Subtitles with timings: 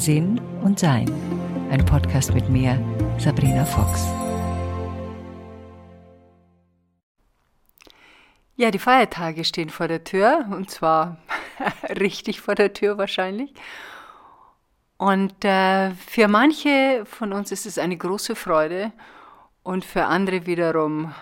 [0.00, 1.12] Sinn und Sein.
[1.70, 2.82] Ein Podcast mit mir,
[3.18, 4.06] Sabrina Fox.
[8.56, 11.18] Ja, die Feiertage stehen vor der Tür und zwar
[12.00, 13.52] richtig vor der Tür wahrscheinlich.
[14.96, 18.92] Und äh, für manche von uns ist es eine große Freude
[19.62, 21.14] und für andere wiederum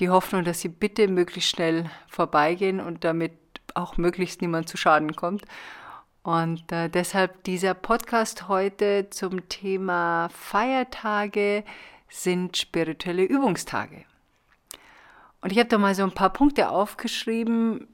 [0.00, 3.32] die Hoffnung, dass sie bitte möglichst schnell vorbeigehen und damit
[3.74, 5.44] auch möglichst niemand zu Schaden kommt.
[6.30, 11.64] Und äh, deshalb dieser Podcast heute zum Thema Feiertage
[12.08, 14.04] sind spirituelle Übungstage.
[15.40, 17.88] Und ich habe da mal so ein paar Punkte aufgeschrieben,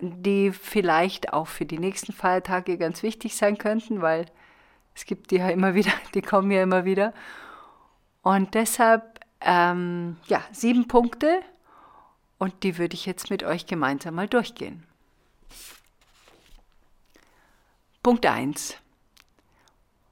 [0.00, 4.24] die vielleicht auch für die nächsten Feiertage ganz wichtig sein könnten, weil
[4.94, 7.12] es gibt die ja immer wieder, die kommen ja immer wieder.
[8.22, 11.42] Und deshalb, ähm, ja, sieben Punkte
[12.38, 14.87] und die würde ich jetzt mit euch gemeinsam mal durchgehen.
[18.02, 18.76] Punkt 1.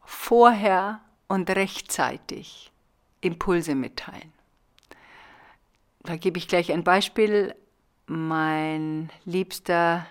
[0.04, 2.72] Vorher und rechtzeitig
[3.20, 4.32] Impulse mitteilen.
[6.00, 7.54] Da gebe ich gleich ein Beispiel.
[8.06, 10.06] Mein Liebster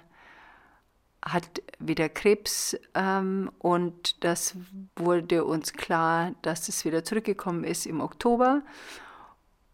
[1.22, 4.56] hat wieder Krebs ähm, und das
[4.96, 8.62] wurde uns klar, dass es wieder zurückgekommen ist im Oktober.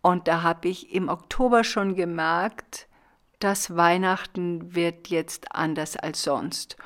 [0.02, 2.88] Und da habe ich im Oktober schon gemerkt,
[3.40, 6.78] dass Weihnachten wird jetzt anders als sonst.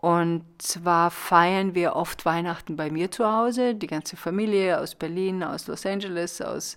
[0.00, 5.42] Und zwar feiern wir oft Weihnachten bei mir zu Hause, die ganze Familie aus Berlin,
[5.42, 6.76] aus Los Angeles, aus,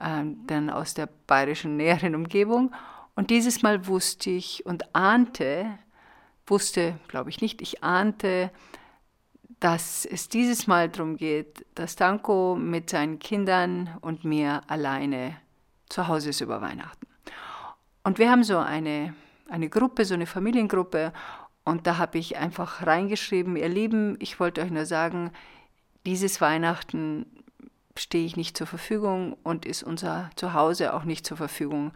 [0.00, 2.74] äh, dann aus der bayerischen näheren Umgebung.
[3.14, 5.78] Und dieses Mal wusste ich und ahnte,
[6.44, 8.50] wusste, glaube ich nicht, ich ahnte,
[9.60, 15.36] dass es dieses Mal darum geht, dass Danko mit seinen Kindern und mir alleine
[15.88, 17.06] zu Hause ist über Weihnachten.
[18.02, 19.14] Und wir haben so eine,
[19.48, 21.12] eine Gruppe, so eine Familiengruppe
[21.64, 25.30] und da habe ich einfach reingeschrieben, ihr Lieben, ich wollte euch nur sagen,
[26.06, 27.26] dieses Weihnachten
[27.96, 31.92] stehe ich nicht zur Verfügung und ist unser Zuhause auch nicht zur Verfügung,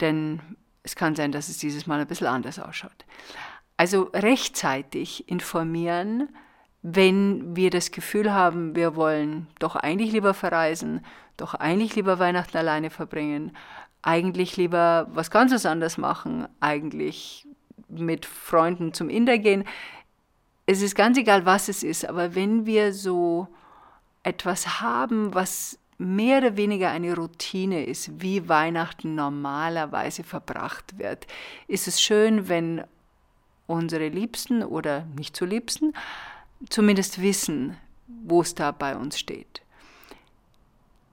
[0.00, 0.40] denn
[0.82, 3.04] es kann sein, dass es dieses Mal ein bisschen anders ausschaut.
[3.76, 6.28] Also rechtzeitig informieren,
[6.82, 11.04] wenn wir das Gefühl haben, wir wollen doch eigentlich lieber verreisen,
[11.36, 13.52] doch eigentlich lieber Weihnachten alleine verbringen,
[14.02, 17.46] eigentlich lieber was ganz anderes machen, eigentlich
[17.90, 19.64] mit Freunden zum Inder gehen.
[20.66, 23.48] Es ist ganz egal, was es ist, aber wenn wir so
[24.22, 31.26] etwas haben, was mehr oder weniger eine Routine ist, wie Weihnachten normalerweise verbracht wird,
[31.68, 32.84] ist es schön, wenn
[33.66, 35.92] unsere Liebsten oder nicht so Liebsten
[36.68, 39.62] zumindest wissen, wo es da bei uns steht.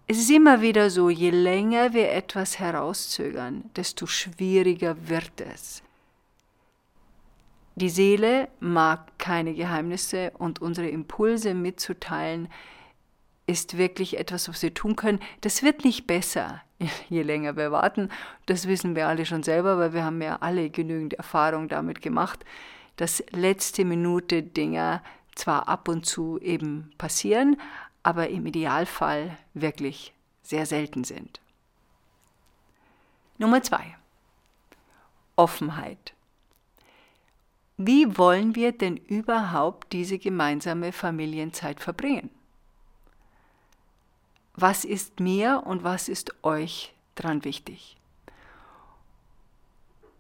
[0.08, 5.84] Es ist immer wieder so, je länger wir etwas herauszögern, desto schwieriger wird es.
[7.78, 12.50] Die Seele mag keine Geheimnisse und unsere Impulse mitzuteilen
[13.46, 15.20] ist wirklich etwas, was wir tun können.
[15.42, 16.64] Das wird nicht besser,
[17.10, 18.10] je länger wir warten.
[18.48, 22.44] Das wissen wir alle schon selber, weil wir haben ja alle genügend Erfahrung damit gemacht,
[22.96, 25.04] dass letzte Minute Dinge
[25.36, 27.62] zwar ab und zu eben passieren,
[28.02, 31.42] aber im Idealfall wirklich sehr selten sind.
[33.38, 33.96] Nummer zwei.
[35.36, 36.17] Offenheit.
[37.78, 42.32] Wie wollen wir denn überhaupt diese gemeinsame Familienzeit verbringen?
[44.56, 47.98] Was ist mir und was ist euch dran wichtig?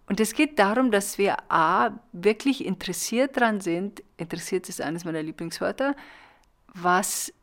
[0.05, 5.23] Und es geht darum, dass wir A, wirklich interessiert dran sind, interessiert ist eines meiner
[5.23, 5.95] Lieblingswörter,
[6.73, 7.33] was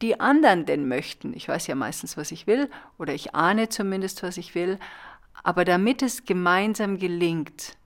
[0.00, 1.34] die anderen denn möchten.
[1.34, 4.78] Ich weiß ja meistens, was ich will, oder ich ahne zumindest, was ich will,
[5.42, 7.76] aber damit es gemeinsam gelingt,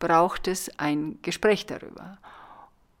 [0.00, 2.18] braucht es ein Gespräch darüber.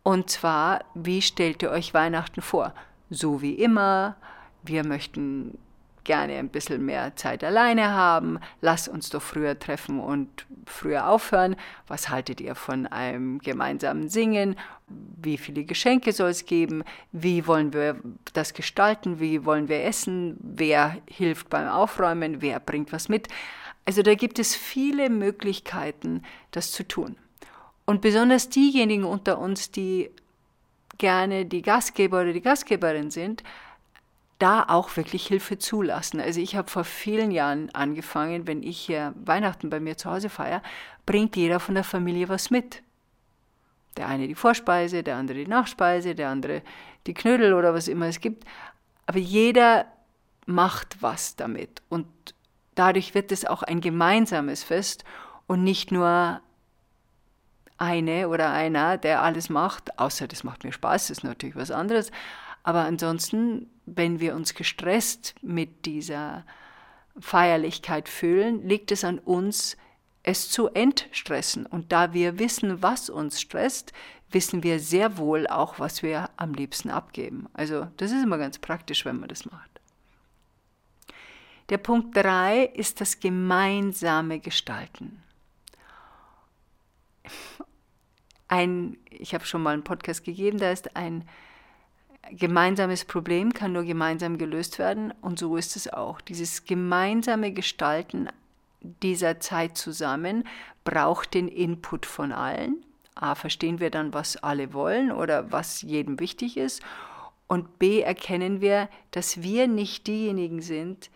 [0.04, 2.72] Und zwar, wie stellt ihr euch Weihnachten vor?
[3.10, 4.14] So wie immer,
[4.62, 5.58] wir möchten
[6.04, 11.56] gerne ein bisschen mehr Zeit alleine haben, lass uns doch früher treffen und früher aufhören.
[11.86, 14.56] Was haltet ihr von einem gemeinsamen Singen?
[14.88, 16.84] Wie viele Geschenke soll es geben?
[17.12, 18.00] Wie wollen wir
[18.32, 19.20] das gestalten?
[19.20, 20.36] Wie wollen wir essen?
[20.40, 22.40] Wer hilft beim Aufräumen?
[22.40, 23.28] Wer bringt was mit?
[23.84, 27.16] Also da gibt es viele Möglichkeiten, das zu tun.
[27.84, 30.10] Und besonders diejenigen unter uns, die
[30.98, 33.42] gerne die Gastgeber oder die Gastgeberin sind,
[34.38, 36.20] da auch wirklich Hilfe zulassen.
[36.20, 40.30] Also ich habe vor vielen Jahren angefangen, wenn ich hier Weihnachten bei mir zu Hause
[40.30, 40.62] feiere,
[41.04, 42.82] bringt jeder von der Familie was mit.
[43.96, 46.62] Der eine die Vorspeise, der andere die Nachspeise, der andere
[47.06, 48.44] die Knödel oder was immer es gibt.
[49.06, 49.86] Aber jeder
[50.46, 51.82] macht was damit.
[51.88, 52.06] Und
[52.80, 55.04] dadurch wird es auch ein gemeinsames Fest
[55.46, 56.40] und nicht nur
[57.76, 61.70] eine oder einer, der alles macht, außer das macht mir Spaß, das ist natürlich was
[61.70, 62.10] anderes.
[62.62, 66.46] Aber ansonsten, wenn wir uns gestresst mit dieser
[67.18, 69.76] Feierlichkeit fühlen, liegt es an uns,
[70.22, 71.66] es zu entstressen.
[71.66, 73.92] Und da wir wissen, was uns stresst,
[74.30, 77.46] wissen wir sehr wohl auch, was wir am liebsten abgeben.
[77.52, 79.69] Also das ist immer ganz praktisch, wenn man das macht.
[81.70, 85.22] Der Punkt 3 ist das gemeinsame Gestalten
[88.50, 91.24] ein, ich habe schon mal einen Podcast gegeben, da ist ein
[92.32, 95.14] gemeinsames Problem, kann nur gemeinsam gelöst werden.
[95.20, 96.20] Und so ist es auch.
[96.20, 98.28] Dieses gemeinsame Gestalten
[98.80, 100.44] dieser Zeit zusammen
[100.84, 102.84] braucht den Input von allen.
[103.14, 106.82] A, verstehen wir dann, was alle wollen oder was jedem wichtig ist.
[107.46, 111.10] Und B, erkennen wir, dass wir nicht diejenigen sind,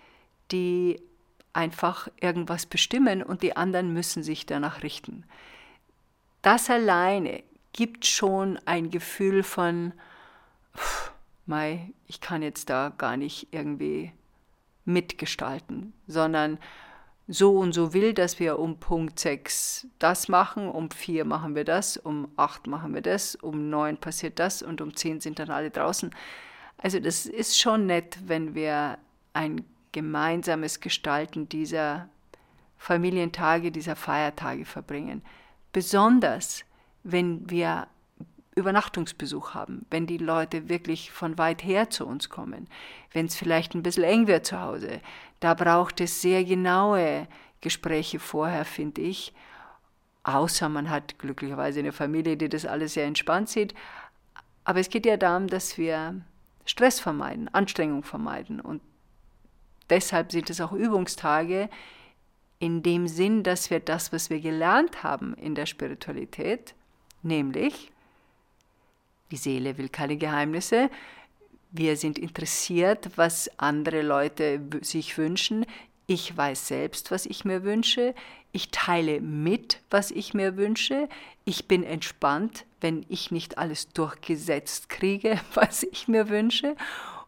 [1.52, 5.24] einfach irgendwas bestimmen und die anderen müssen sich danach richten
[6.44, 7.42] das alleine
[7.72, 9.94] gibt schon ein Gefühl von,
[11.46, 14.12] Mai, ich kann jetzt da gar nicht irgendwie
[14.84, 16.58] mitgestalten, sondern
[17.26, 21.64] so und so will, dass wir um Punkt 6 das machen, um 4 machen wir
[21.64, 25.50] das, um 8 machen wir das, um 9 passiert das und um 10 sind dann
[25.50, 26.14] alle draußen.
[26.76, 28.98] Also das ist schon nett, wenn wir
[29.32, 29.64] ein
[29.94, 32.08] gemeinsames Gestalten dieser
[32.76, 35.22] Familientage, dieser Feiertage verbringen.
[35.72, 36.64] Besonders
[37.04, 37.86] wenn wir
[38.56, 42.68] Übernachtungsbesuch haben, wenn die Leute wirklich von weit her zu uns kommen,
[43.12, 45.00] wenn es vielleicht ein bisschen eng wird zu Hause.
[45.40, 47.26] Da braucht es sehr genaue
[47.60, 49.32] Gespräche vorher, finde ich.
[50.22, 53.74] Außer man hat glücklicherweise eine Familie, die das alles sehr entspannt sieht.
[54.64, 56.22] Aber es geht ja darum, dass wir
[56.64, 58.60] Stress vermeiden, Anstrengung vermeiden.
[58.60, 58.80] Und
[59.90, 61.68] deshalb sind es auch Übungstage,
[62.58, 66.74] in dem Sinn, dass wir das, was wir gelernt haben in der Spiritualität,
[67.22, 67.90] nämlich
[69.30, 70.90] die Seele will keine Geheimnisse,
[71.72, 75.66] wir sind interessiert, was andere Leute sich wünschen,
[76.06, 78.14] ich weiß selbst, was ich mir wünsche,
[78.52, 81.08] ich teile mit, was ich mir wünsche,
[81.44, 86.76] ich bin entspannt, wenn ich nicht alles durchgesetzt kriege, was ich mir wünsche,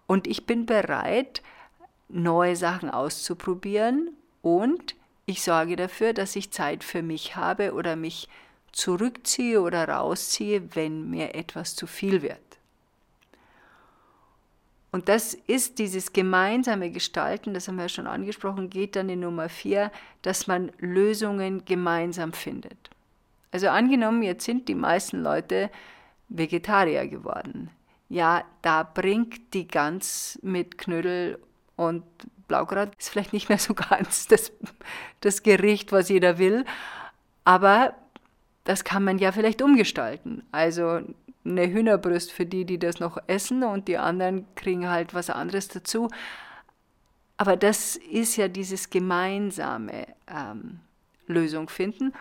[0.06, 1.43] und ich bin bereit,
[2.08, 4.11] neue Sachen auszuprobieren
[4.43, 4.94] und
[5.26, 8.29] ich sorge dafür, dass ich Zeit für mich habe oder mich
[8.73, 12.38] zurückziehe oder rausziehe, wenn mir etwas zu viel wird.
[14.93, 19.20] Und das ist dieses gemeinsame Gestalten, das haben wir ja schon angesprochen, geht dann in
[19.20, 19.91] Nummer vier,
[20.23, 22.91] dass man Lösungen gemeinsam findet.
[23.50, 25.70] Also angenommen, jetzt sind die meisten Leute
[26.29, 27.70] Vegetarier geworden.
[28.09, 31.38] Ja, da bringt die Gans mit Knödel
[31.76, 32.02] und
[32.49, 34.52] Blaugrad ist vielleicht nicht mehr so ganz das,
[35.20, 36.64] das Gericht, was jeder will,
[37.44, 37.94] aber
[38.64, 40.44] das kann man ja vielleicht umgestalten.
[40.50, 41.00] Also
[41.44, 45.69] eine Hühnerbrust für die, die das noch essen und die anderen kriegen halt was anderes
[45.69, 46.08] dazu.
[47.37, 50.81] Aber das ist ja dieses gemeinsame ähm,
[51.26, 52.12] Lösung finden.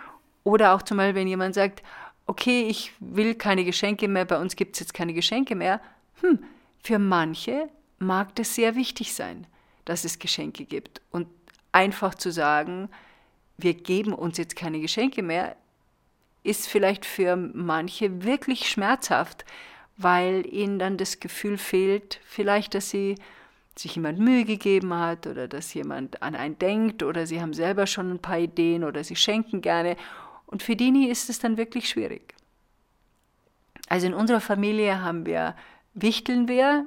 [0.44, 1.82] Oder auch zum Beispiel, wenn jemand sagt,
[2.28, 5.82] okay, ich will keine Geschenke mehr, bei uns gibt es jetzt keine Geschenke mehr.
[6.22, 6.40] Hm,
[6.84, 7.70] für manche
[8.06, 9.48] mag das sehr wichtig sein
[9.86, 11.02] dass es Geschenke gibt.
[11.12, 11.28] Und
[11.72, 12.90] einfach zu sagen,
[13.58, 15.56] wir geben uns jetzt keine Geschenke mehr,
[16.44, 19.46] ist vielleicht für manche wirklich schmerzhaft,
[19.98, 23.16] weil ihnen dann das Gefühl fehlt, vielleicht, dass sie
[23.78, 27.88] sich jemand Mühe gegeben hat oder dass jemand an einen denkt oder sie haben selber
[27.88, 29.96] schon ein paar Ideen oder sie schenken gerne.
[30.46, 32.36] Und für Dini ist es dann wirklich schwierig.
[33.88, 35.56] Also in unserer Familie haben wir
[35.94, 36.86] Wichteln wir,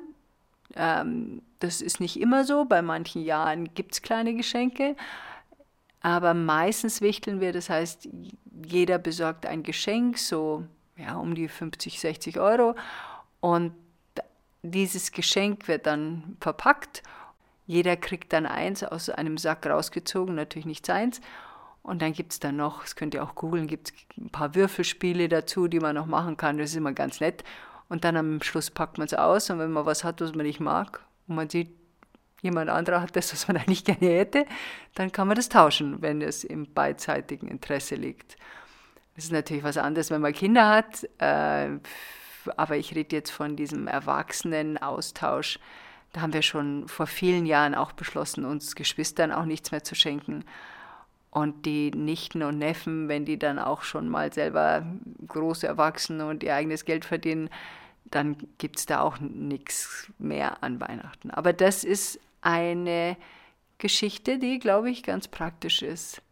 [0.78, 2.64] ähm, das ist nicht immer so.
[2.64, 4.97] Bei manchen Jahren gibt es kleine Geschenke.
[6.00, 8.08] Aber meistens wichteln wir, das heißt,
[8.64, 10.64] jeder besorgt ein Geschenk, so
[10.97, 12.75] ja, um die 50, 60 Euro.
[13.40, 13.73] Und
[14.62, 17.02] dieses Geschenk wird dann verpackt.
[17.66, 21.20] Jeder kriegt dann eins aus einem Sack rausgezogen, natürlich nicht seins.
[21.82, 24.54] Und dann gibt es dann noch, das könnt ihr auch googeln, gibt es ein paar
[24.54, 26.58] Würfelspiele dazu, die man noch machen kann.
[26.58, 27.44] Das ist immer ganz nett.
[27.88, 30.47] Und dann am Schluss packt man es aus und wenn man was hat, was man
[30.47, 31.71] nicht mag, und man sieht,
[32.42, 34.47] jemand anderer hat das, was man eigentlich gerne hätte,
[34.95, 38.37] dann kann man das tauschen, wenn es im beidseitigen Interesse liegt.
[39.14, 41.78] Das ist natürlich was anderes, wenn man Kinder hat, äh,
[42.57, 45.59] aber ich rede jetzt von diesem Erwachsenen-Austausch.
[46.12, 49.95] Da haben wir schon vor vielen Jahren auch beschlossen, uns Geschwistern auch nichts mehr zu
[49.95, 50.45] schenken.
[51.30, 54.87] Und die Nichten und Neffen, wenn die dann auch schon mal selber
[55.26, 57.50] große Erwachsene und ihr eigenes Geld verdienen,
[58.06, 61.30] dann gibt es da auch nichts mehr an Weihnachten.
[61.30, 63.16] Aber das ist eine
[63.76, 66.23] Geschichte, die, glaube ich, ganz praktisch ist,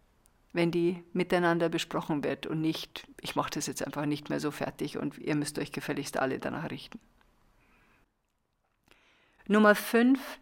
[0.52, 4.50] wenn die miteinander besprochen wird und nicht, ich mache das jetzt einfach nicht mehr so
[4.50, 6.98] fertig und ihr müsst euch gefälligst alle danach richten.
[9.46, 10.38] Nummer fünf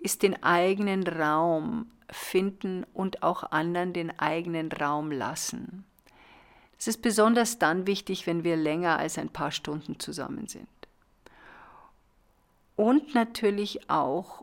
[0.00, 5.84] ist den eigenen Raum finden und auch anderen den eigenen Raum lassen.
[6.78, 10.66] Es ist besonders dann wichtig, wenn wir länger als ein paar Stunden zusammen sind.
[12.74, 14.42] Und natürlich auch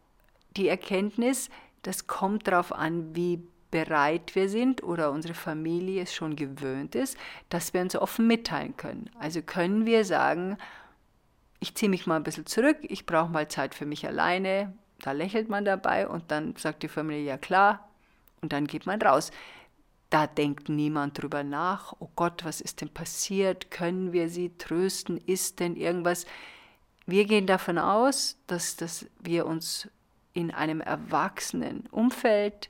[0.55, 1.49] die Erkenntnis,
[1.81, 7.17] das kommt darauf an, wie bereit wir sind oder unsere Familie es schon gewöhnt ist,
[7.49, 9.09] dass wir uns offen mitteilen können.
[9.19, 10.57] Also können wir sagen,
[11.59, 14.73] ich ziehe mich mal ein bisschen zurück, ich brauche mal Zeit für mich alleine.
[14.99, 17.87] Da lächelt man dabei und dann sagt die Familie, ja klar,
[18.41, 19.31] und dann geht man raus.
[20.09, 23.71] Da denkt niemand drüber nach, oh Gott, was ist denn passiert?
[23.71, 25.17] Können wir sie trösten?
[25.17, 26.25] Ist denn irgendwas?
[27.05, 29.89] Wir gehen davon aus, dass, dass wir uns
[30.33, 32.69] in einem erwachsenen Umfeld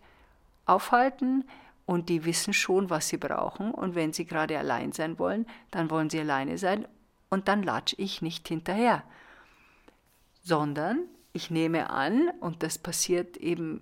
[0.65, 1.43] aufhalten
[1.85, 3.71] und die wissen schon, was sie brauchen.
[3.71, 6.87] Und wenn sie gerade allein sein wollen, dann wollen sie alleine sein
[7.29, 9.03] und dann latsch ich nicht hinterher.
[10.43, 10.99] Sondern
[11.37, 13.81] ich nehme an, und das passiert eben,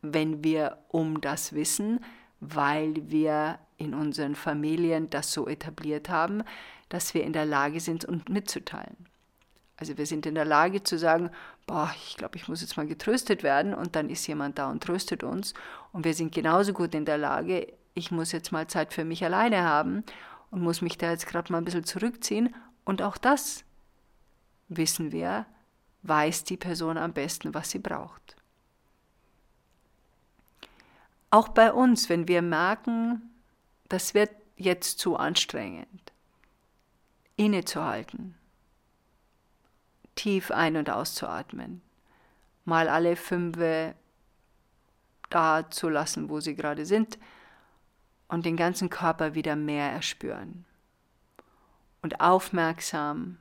[0.00, 2.00] wenn wir um das wissen,
[2.40, 6.42] weil wir in unseren Familien das so etabliert haben,
[6.88, 8.96] dass wir in der Lage sind, uns mitzuteilen.
[9.76, 11.30] Also wir sind in der Lage zu sagen,
[11.66, 14.82] boah, ich glaube, ich muss jetzt mal getröstet werden und dann ist jemand da und
[14.82, 15.52] tröstet uns.
[15.92, 19.24] Und wir sind genauso gut in der Lage, ich muss jetzt mal Zeit für mich
[19.24, 20.04] alleine haben
[20.50, 22.54] und muss mich da jetzt gerade mal ein bisschen zurückziehen.
[22.84, 23.62] Und auch das
[24.68, 25.44] wissen wir,
[26.02, 28.36] weiß die Person am besten, was sie braucht.
[31.30, 33.22] Auch bei uns, wenn wir merken,
[33.88, 36.12] das wird jetzt zu anstrengend,
[37.36, 38.34] innezuhalten,
[40.14, 41.82] tief ein- und auszuatmen,
[42.64, 43.58] mal alle fünf
[45.30, 47.18] da zu lassen, wo sie gerade sind
[48.28, 50.64] und den ganzen Körper wieder mehr erspüren
[52.02, 53.38] und aufmerksam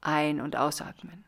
[0.00, 1.24] ein- und ausatmen.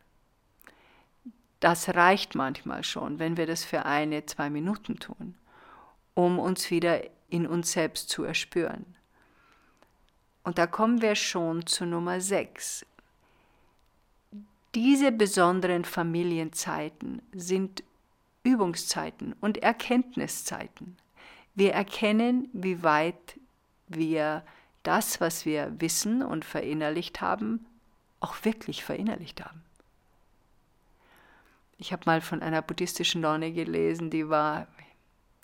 [1.60, 5.34] Das reicht manchmal schon, wenn wir das für eine, zwei Minuten tun,
[6.14, 8.96] um uns wieder in uns selbst zu erspüren.
[10.42, 12.86] Und da kommen wir schon zu Nummer 6.
[14.74, 17.82] Diese besonderen Familienzeiten sind
[18.42, 20.96] Übungszeiten und Erkenntniszeiten.
[21.54, 23.38] Wir erkennen, wie weit
[23.88, 24.44] wir
[24.82, 27.66] das, was wir wissen und verinnerlicht haben,
[28.20, 29.62] auch wirklich verinnerlicht haben.
[31.78, 34.66] Ich habe mal von einer buddhistischen Nonne gelesen, die war,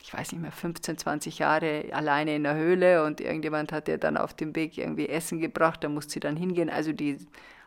[0.03, 3.97] ich weiß nicht mehr, 15, 20 Jahre alleine in der Höhle und irgendjemand hat ihr
[3.97, 6.69] dann auf dem Weg irgendwie Essen gebracht, da musste sie dann hingehen.
[6.69, 7.19] Also die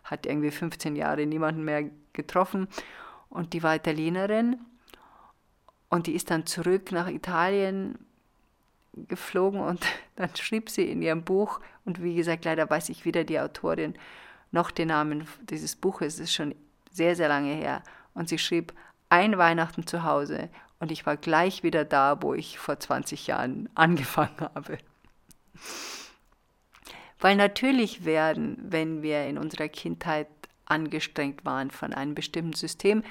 [0.04, 2.68] hat irgendwie 15 Jahre niemanden mehr getroffen
[3.30, 4.58] und die war Italienerin
[5.90, 7.98] und die ist dann zurück nach Italien
[9.08, 9.84] geflogen und
[10.16, 13.96] dann schrieb sie in ihrem Buch, und wie gesagt, leider weiß ich weder die Autorin
[14.52, 16.56] noch den Namen dieses Buches, es ist schon
[16.92, 18.74] sehr, sehr lange her, und sie schrieb,
[19.10, 23.70] ein Weihnachten zu Hause und ich war gleich wieder da, wo ich vor 20 Jahren
[23.76, 24.78] angefangen habe.
[27.20, 30.28] Weil natürlich werden, wenn wir in unserer Kindheit
[30.66, 33.04] angestrengt waren von einem bestimmten System,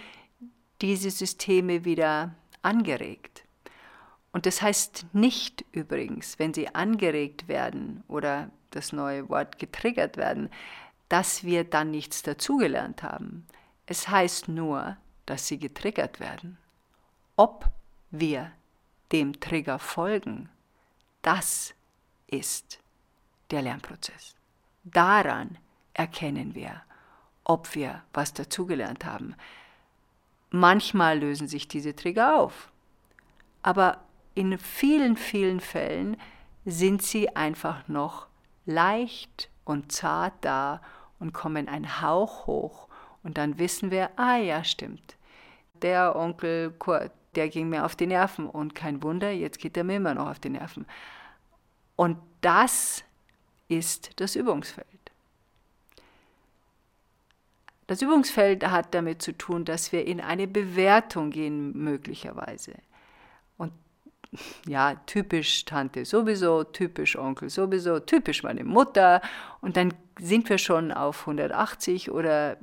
[0.80, 3.45] diese Systeme wieder angeregt.
[4.33, 10.50] Und das heißt nicht übrigens, wenn sie angeregt werden oder das neue Wort getriggert werden,
[11.08, 13.46] dass wir dann nichts dazugelernt haben.
[13.86, 14.96] Es heißt nur,
[15.26, 16.58] dass sie getriggert werden.
[17.36, 17.70] Ob
[18.10, 18.52] wir
[19.12, 20.48] dem Trigger folgen,
[21.22, 21.74] das
[22.26, 22.80] ist
[23.50, 24.34] der Lernprozess.
[24.84, 25.58] Daran
[25.94, 26.82] erkennen wir,
[27.44, 29.34] ob wir was dazugelernt haben.
[30.50, 32.70] Manchmal lösen sich diese Trigger auf,
[33.62, 34.02] aber
[34.34, 36.16] in vielen, vielen Fällen
[36.64, 38.28] sind sie einfach noch
[38.64, 40.80] leicht und zart da
[41.18, 42.88] und kommen ein Hauch hoch
[43.22, 45.16] und dann wissen wir, ah ja, stimmt.
[45.82, 49.84] Der Onkel Kurt, der ging mir auf die Nerven und kein Wunder, jetzt geht er
[49.84, 50.87] mir immer noch auf die Nerven.
[51.96, 53.04] Und das
[53.68, 54.87] ist das Übungsfeld.
[57.87, 62.75] Das Übungsfeld hat damit zu tun, dass wir in eine Bewertung gehen, möglicherweise
[64.66, 69.23] ja, typisch Tante sowieso, typisch Onkel sowieso, typisch meine Mutter.
[69.61, 72.56] Und dann sind wir schon auf 180 oder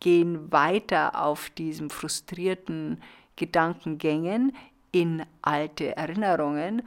[0.00, 3.02] gehen weiter auf diesen frustrierten
[3.36, 4.54] Gedankengängen
[4.92, 6.82] in alte Erinnerungen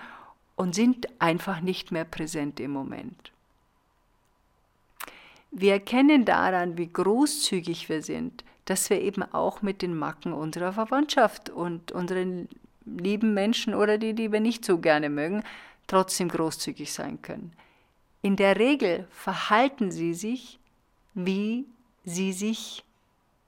[0.55, 3.31] und sind einfach nicht mehr präsent im Moment.
[5.51, 10.73] Wir erkennen daran, wie großzügig wir sind, dass wir eben auch mit den Macken unserer
[10.73, 12.49] Verwandtschaft und unseren
[12.97, 15.43] lieben Menschen oder die, die wir nicht so gerne mögen,
[15.87, 17.53] trotzdem großzügig sein können.
[18.21, 20.59] In der Regel verhalten sie sich,
[21.13, 21.65] wie
[22.03, 22.83] sie sich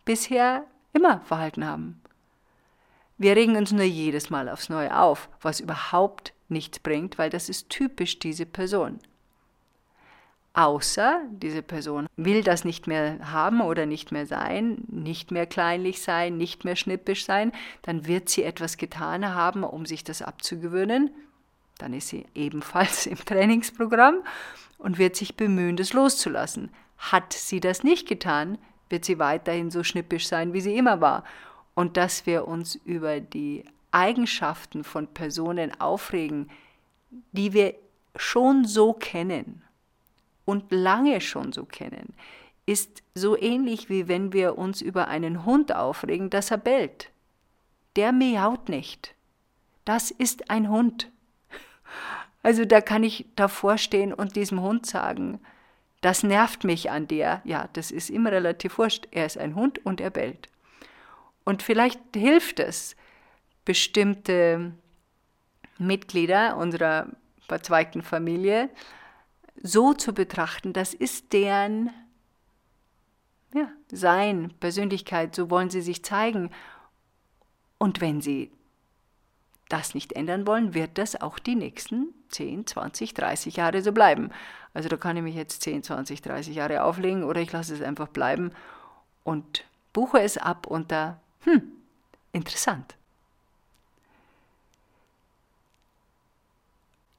[0.05, 2.01] bisher immer verhalten haben.
[3.17, 7.49] Wir regen uns nur jedes Mal aufs Neue auf, was überhaupt nichts bringt, weil das
[7.49, 8.99] ist typisch diese Person.
[10.59, 16.01] Außer diese Person will das nicht mehr haben oder nicht mehr sein, nicht mehr kleinlich
[16.01, 21.11] sein, nicht mehr schnippisch sein, dann wird sie etwas getan haben, um sich das abzugewöhnen.
[21.77, 24.21] Dann ist sie ebenfalls im Trainingsprogramm
[24.77, 26.71] und wird sich bemühen, das loszulassen.
[26.97, 28.57] Hat sie das nicht getan,
[28.89, 31.23] wird sie weiterhin so schnippisch sein, wie sie immer war.
[31.73, 36.49] Und dass wir uns über die Eigenschaften von Personen aufregen,
[37.31, 37.75] die wir
[38.17, 39.63] schon so kennen
[40.49, 42.13] und lange schon so kennen,
[42.65, 47.11] ist so ähnlich wie wenn wir uns über einen Hund aufregen, dass er bellt.
[47.95, 49.13] Der miaut nicht.
[49.85, 51.09] Das ist ein Hund.
[52.41, 55.41] Also da kann ich davor stehen und diesem Hund sagen,
[55.99, 57.41] das nervt mich an der.
[57.43, 59.09] Ja, das ist immer relativ wurscht.
[59.11, 60.47] Er ist ein Hund und er bellt.
[61.43, 62.95] Und vielleicht hilft es,
[63.65, 64.71] bestimmte
[65.77, 67.07] Mitglieder unserer
[67.45, 68.69] verzweigten Familie
[69.61, 71.91] so zu betrachten, das ist deren
[73.53, 76.51] ja, Sein, Persönlichkeit, so wollen sie sich zeigen.
[77.77, 78.51] Und wenn sie
[79.69, 84.29] das nicht ändern wollen, wird das auch die nächsten 10, 20, 30 Jahre so bleiben.
[84.73, 87.81] Also da kann ich mich jetzt 10, 20, 30 Jahre auflegen oder ich lasse es
[87.81, 88.51] einfach bleiben
[89.23, 91.63] und buche es ab unter, hm,
[92.31, 92.95] interessant.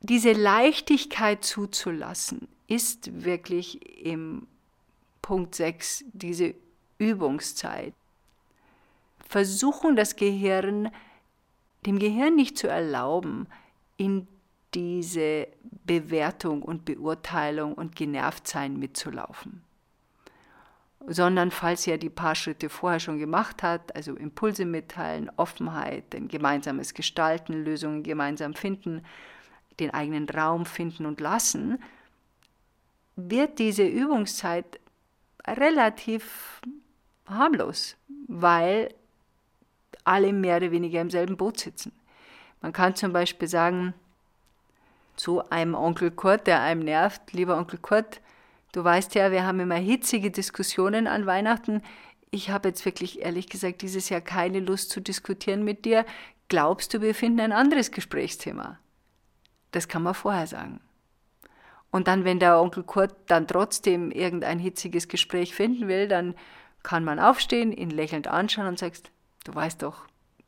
[0.01, 4.47] Diese Leichtigkeit zuzulassen ist wirklich im
[5.23, 6.55] Punkt 6 diese
[6.99, 7.95] Übungszeit.
[9.29, 10.91] Versuchen das Gehirn
[11.87, 13.47] dem Gehirn nicht zu erlauben,
[13.97, 14.27] in
[14.75, 15.49] diese
[15.85, 19.63] Bewertung und Beurteilung und Genervtsein mitzulaufen.
[21.07, 26.29] Sondern falls er die paar Schritte vorher schon gemacht hat, also Impulse mitteilen, Offenheit, ein
[26.29, 29.03] gemeinsames Gestalten, Lösungen gemeinsam finden,
[29.81, 31.83] den eigenen Raum finden und lassen,
[33.17, 34.79] wird diese Übungszeit
[35.47, 36.61] relativ
[37.27, 37.97] harmlos,
[38.29, 38.95] weil
[40.05, 41.93] alle mehr oder weniger im selben Boot sitzen.
[42.61, 43.95] Man kann zum Beispiel sagen
[45.17, 48.21] zu einem Onkel Kurt, der einem nervt, lieber Onkel Kurt,
[48.73, 51.83] du weißt ja, wir haben immer hitzige Diskussionen an Weihnachten.
[52.31, 56.05] Ich habe jetzt wirklich ehrlich gesagt dieses Jahr keine Lust zu diskutieren mit dir.
[56.49, 58.79] Glaubst du, wir finden ein anderes Gesprächsthema?
[59.73, 60.81] Das kann man vorher sagen.
[61.91, 66.35] Und dann, wenn der Onkel Kurt dann trotzdem irgendein hitziges Gespräch finden will, dann
[66.83, 69.11] kann man aufstehen, ihn lächelnd anschauen und sagst,
[69.45, 70.07] Du weißt doch,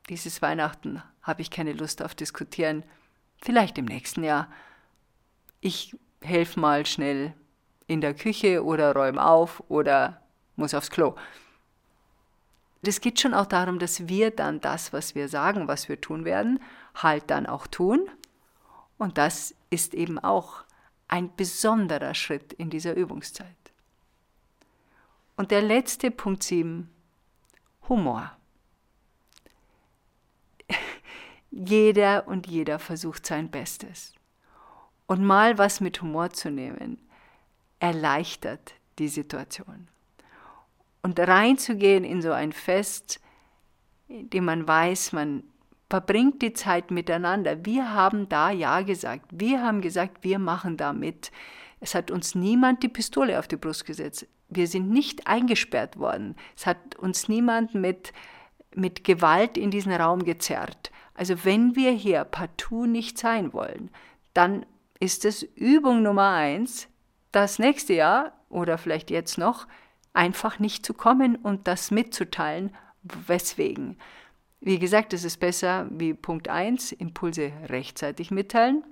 [0.09, 2.83] dieses Weihnachten habe ich keine Lust auf Diskutieren.
[3.41, 4.47] Vielleicht im nächsten Jahr.
[5.61, 7.33] Ich helfe mal schnell
[7.87, 10.21] in der Küche oder räume auf oder
[10.55, 11.15] muss aufs Klo.
[12.85, 16.25] Es geht schon auch darum, dass wir dann das, was wir sagen, was wir tun
[16.25, 16.59] werden,
[16.95, 18.09] halt dann auch tun.
[19.03, 20.63] Und das ist eben auch
[21.09, 23.49] ein besonderer Schritt in dieser Übungszeit.
[25.35, 26.89] Und der letzte Punkt 7,
[27.89, 28.31] Humor.
[31.51, 34.13] Jeder und jeder versucht sein Bestes.
[35.05, 36.97] Und mal was mit Humor zu nehmen,
[37.79, 39.89] erleichtert die Situation.
[41.01, 43.19] Und reinzugehen in so ein Fest,
[44.07, 45.43] in dem man weiß, man
[45.93, 47.67] verbringt die Zeit miteinander.
[47.67, 49.25] Wir haben da Ja gesagt.
[49.29, 51.31] Wir haben gesagt, wir machen da mit.
[51.81, 54.25] Es hat uns niemand die Pistole auf die Brust gesetzt.
[54.49, 56.35] Wir sind nicht eingesperrt worden.
[56.57, 58.11] Es hat uns niemand mit,
[58.73, 60.89] mit Gewalt in diesen Raum gezerrt.
[61.13, 63.91] Also wenn wir hier partout nicht sein wollen,
[64.33, 64.65] dann
[64.99, 66.87] ist es Übung Nummer eins,
[67.31, 69.67] das nächste Jahr oder vielleicht jetzt noch
[70.11, 73.99] einfach nicht zu kommen und das mitzuteilen, weswegen.
[74.65, 78.83] Wie gesagt, es ist besser wie Punkt 1, Impulse rechtzeitig mitteilen.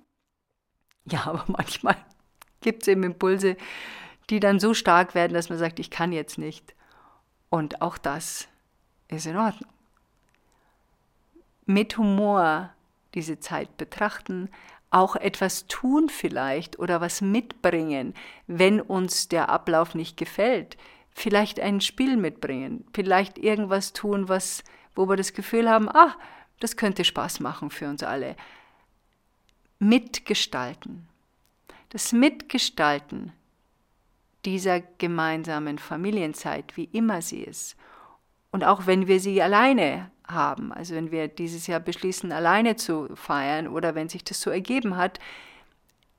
[1.05, 1.97] Ja, aber manchmal
[2.61, 3.57] gibt es eben Impulse,
[4.29, 6.75] die dann so stark werden, dass man sagt, ich kann jetzt nicht.
[7.49, 8.47] Und auch das
[9.07, 9.71] ist in Ordnung
[11.65, 12.71] mit Humor
[13.13, 14.49] diese Zeit betrachten,
[14.89, 18.13] auch etwas tun vielleicht oder was mitbringen,
[18.47, 20.77] wenn uns der Ablauf nicht gefällt.
[21.11, 24.63] Vielleicht ein Spiel mitbringen, vielleicht irgendwas tun, was,
[24.95, 26.15] wo wir das Gefühl haben, ah,
[26.59, 28.35] das könnte Spaß machen für uns alle.
[29.79, 31.07] Mitgestalten.
[31.89, 33.33] Das Mitgestalten
[34.45, 37.75] dieser gemeinsamen Familienzeit, wie immer sie ist,
[38.51, 40.71] und auch wenn wir sie alleine haben.
[40.71, 44.97] Also wenn wir dieses Jahr beschließen, alleine zu feiern oder wenn sich das so ergeben
[44.97, 45.19] hat,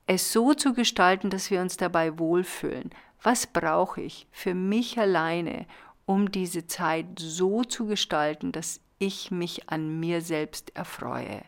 [0.07, 2.91] es so zu gestalten, dass wir uns dabei wohlfühlen.
[3.23, 5.67] Was brauche ich für mich alleine,
[6.07, 11.43] um diese Zeit so zu gestalten, dass ich mich an mir selbst erfreue?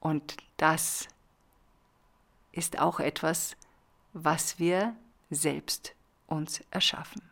[0.00, 1.08] Und das
[2.52, 3.56] ist auch etwas,
[4.12, 4.96] was wir
[5.30, 5.94] selbst
[6.26, 7.22] uns erschaffen.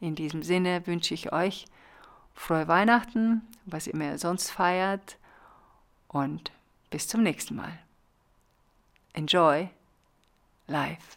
[0.00, 1.66] In diesem Sinne wünsche ich euch
[2.34, 5.16] frohe Weihnachten, was immer ihr sonst feiert
[6.08, 6.50] und
[6.90, 7.78] bis zum nächsten Mal.
[9.12, 9.68] Enjoy
[10.66, 11.16] life.